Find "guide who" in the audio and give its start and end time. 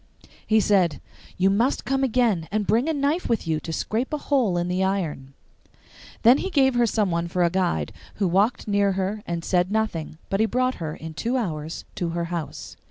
7.51-8.27